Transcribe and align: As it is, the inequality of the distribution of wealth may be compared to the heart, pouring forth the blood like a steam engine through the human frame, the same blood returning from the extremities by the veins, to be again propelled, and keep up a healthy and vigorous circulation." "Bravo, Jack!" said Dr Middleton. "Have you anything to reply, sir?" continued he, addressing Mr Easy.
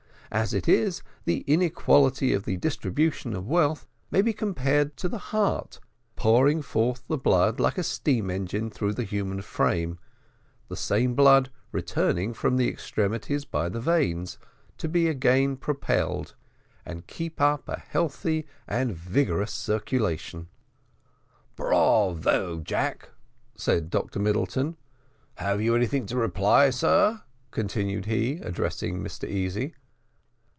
As 0.33 0.53
it 0.53 0.69
is, 0.69 1.03
the 1.25 1.39
inequality 1.41 2.31
of 2.31 2.45
the 2.45 2.55
distribution 2.55 3.35
of 3.35 3.49
wealth 3.49 3.85
may 4.11 4.21
be 4.21 4.31
compared 4.31 4.95
to 4.95 5.09
the 5.09 5.17
heart, 5.17 5.81
pouring 6.15 6.61
forth 6.61 7.05
the 7.09 7.17
blood 7.17 7.59
like 7.59 7.77
a 7.77 7.83
steam 7.83 8.29
engine 8.31 8.69
through 8.69 8.93
the 8.93 9.03
human 9.03 9.41
frame, 9.41 9.99
the 10.69 10.77
same 10.77 11.15
blood 11.15 11.49
returning 11.73 12.33
from 12.33 12.55
the 12.55 12.69
extremities 12.69 13.43
by 13.43 13.67
the 13.67 13.81
veins, 13.81 14.37
to 14.77 14.87
be 14.87 15.07
again 15.09 15.57
propelled, 15.57 16.33
and 16.85 17.07
keep 17.07 17.41
up 17.41 17.67
a 17.67 17.83
healthy 17.89 18.45
and 18.69 18.95
vigorous 18.95 19.51
circulation." 19.51 20.47
"Bravo, 21.57 22.61
Jack!" 22.61 23.09
said 23.57 23.89
Dr 23.89 24.19
Middleton. 24.19 24.77
"Have 25.35 25.61
you 25.61 25.75
anything 25.75 26.05
to 26.05 26.15
reply, 26.15 26.69
sir?" 26.69 27.21
continued 27.51 28.05
he, 28.05 28.37
addressing 28.37 29.03
Mr 29.03 29.27
Easy. 29.27 29.73